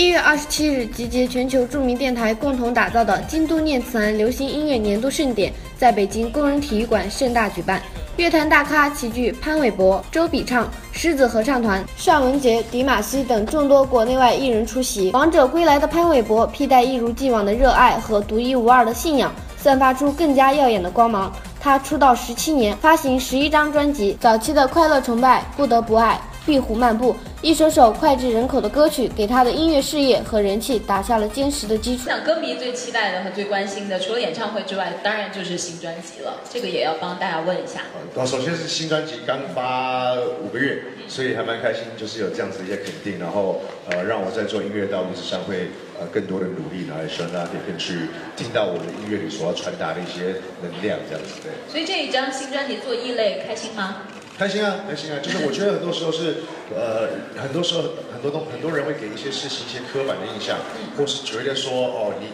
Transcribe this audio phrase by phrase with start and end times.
[0.00, 7.82] 一月二十七日，集结全球著名电台共同打造的京都念慈庵流行音乐年度盛典在北京工人体育馆盛大举办。
[8.16, 15.10] 乐坛大咖齐聚，潘玮柏、周笔畅、狮子合唱团、尚雯婕、迪玛希等众多国内外艺人出席。
[15.10, 21.30] 王者归来的潘玮柏，披戴一如既往的热爱和独一无二的信仰，散发出更加耀眼的光芒。
[21.60, 26.14] 他出道十七年，发行十一张专辑，早期的《快乐崇拜》、《不得不爱》。
[26.46, 32.04] 壁虎漫步，一首首脍炙人口的歌曲，给他的音乐事业和人气打下了坚实的基础。
[32.04, 36.38] 想歌迷最期待的和最关心的，除了演唱会之外，当然就是新专辑了。
[36.52, 37.80] 这个也要帮大家问一下。
[38.14, 40.12] 呃，首先是新专辑刚发
[40.44, 48.00] 五个月，所以还蛮开心，就是有这样子一些肯定，然后呃，让我在做音乐道路之上会呃更多的努力，然后希望大家可以更去
[48.36, 51.50] 听到我的音乐里所要传达的一些能量，这样子对。
[51.72, 54.02] 所以这一张新专辑做异类，开心吗？
[54.40, 55.20] 开心啊，开心啊！
[55.20, 56.36] 就是我觉得很多时候是，
[56.74, 60.56] 呃，很多时候很多东很多人会给一些事情一些刻板的印象，
[60.96, 62.28] 或是觉得说，哦，你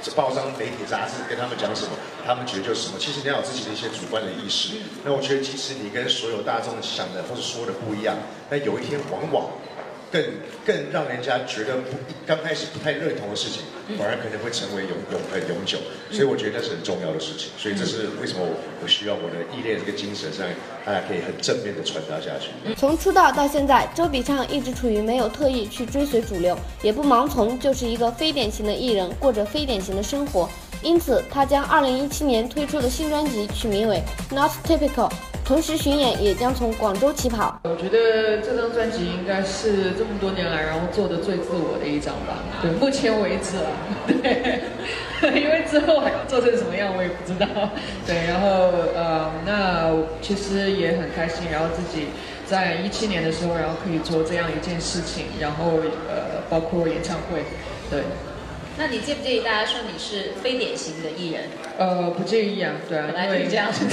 [0.00, 1.90] 这报章、媒体、杂志跟他们讲什么，
[2.24, 2.96] 他们觉得就是什么。
[2.98, 4.80] 其实你要有自己的一些主观的意识。
[5.04, 8.16] 那我觉得，即使你跟所有大众想的或是说的不一样，
[8.48, 9.52] 但有一天往往。
[10.14, 10.22] 更
[10.64, 13.62] 更让人家觉得不刚开始不太认同的事情，
[13.98, 15.78] 反而可能会成为永永很永久，
[16.12, 17.50] 所以我觉得那是很重要的事情。
[17.58, 20.46] 所以这是为什么我我希望我的异恋这个精神上，
[20.86, 22.50] 大家可以很正面的传达下去。
[22.76, 30.48] 从出道到现在，周笔畅一直处于没有特意去追随主流，也不盲从，就是一个非典型的艺人，过着非典型的生活。
[30.80, 34.00] 因此，他将2017年推出的新专辑取名为
[34.34, 35.08] 《Not Typical》。
[35.44, 37.60] 同时巡演也将从广州起跑。
[37.64, 42.42] 我觉得这张专辑应该是这么多年来，然后做的最自我的一张吧。
[42.62, 43.70] 对，目前为止啊，
[44.08, 47.46] 对， 因为之后还要做成什么样，我也不知道。
[48.06, 52.06] 对，然后呃，那其实也很开心，然后自己
[52.46, 55.72] 在一七年的时候，然后可以做这样一件事情，然后
[56.08, 57.44] 呃，包括演唱会，
[57.90, 58.00] 对。
[58.76, 61.44] 那你介不介意大家说你是非典型的艺人？
[61.78, 63.70] 呃，不介意啊，对啊，本来就是这样。
[63.72, 63.88] 今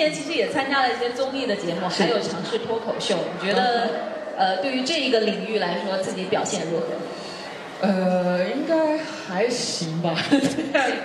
[0.00, 3.16] 年其实也参加了一些综艺的节目，还有尝试脱口秀。
[3.38, 3.90] 你觉得，
[4.36, 6.86] 呃，对于这一个领域来说，自己表现如何？
[7.82, 10.14] 呃，应该还行吧。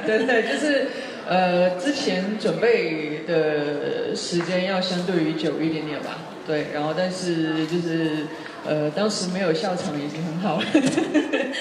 [0.05, 0.87] 对对，就是
[1.27, 6.17] 呃，之前准备的时间要相对于久一点点吧。
[6.47, 8.25] 对，然后但是就是
[8.65, 10.65] 呃，当时没有笑场已经很好了。